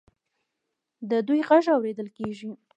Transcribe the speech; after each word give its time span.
د 1.09 1.11
دوی 1.27 1.41
غږ 1.49 1.65
اوریدل 1.75 2.07
کیږي. 2.17 2.51